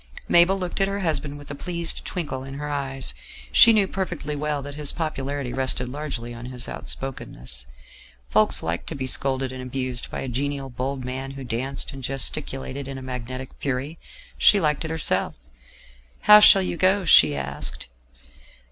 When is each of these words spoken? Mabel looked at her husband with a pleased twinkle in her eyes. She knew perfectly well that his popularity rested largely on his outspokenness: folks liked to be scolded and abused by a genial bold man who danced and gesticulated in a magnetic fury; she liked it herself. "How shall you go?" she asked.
Mabel 0.27 0.57
looked 0.57 0.81
at 0.81 0.87
her 0.87 1.01
husband 1.01 1.37
with 1.37 1.51
a 1.51 1.53
pleased 1.53 2.03
twinkle 2.05 2.43
in 2.43 2.55
her 2.55 2.67
eyes. 2.71 3.13
She 3.51 3.71
knew 3.71 3.87
perfectly 3.87 4.35
well 4.35 4.63
that 4.63 4.73
his 4.73 4.91
popularity 4.91 5.53
rested 5.53 5.89
largely 5.89 6.33
on 6.33 6.47
his 6.47 6.67
outspokenness: 6.67 7.67
folks 8.27 8.63
liked 8.63 8.87
to 8.87 8.95
be 8.95 9.05
scolded 9.05 9.51
and 9.51 9.61
abused 9.61 10.09
by 10.09 10.21
a 10.21 10.27
genial 10.27 10.71
bold 10.71 11.05
man 11.05 11.29
who 11.37 11.43
danced 11.43 11.93
and 11.93 12.03
gesticulated 12.03 12.87
in 12.87 12.97
a 12.97 13.03
magnetic 13.03 13.51
fury; 13.59 13.99
she 14.39 14.59
liked 14.59 14.83
it 14.83 14.89
herself. 14.89 15.35
"How 16.21 16.39
shall 16.39 16.63
you 16.63 16.77
go?" 16.77 17.05
she 17.05 17.35
asked. 17.35 17.85